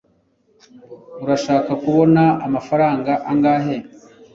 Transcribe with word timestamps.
urashaka 1.23 1.71
kubona 1.83 2.23
amafaranga 2.47 3.11
angahe 3.31 3.75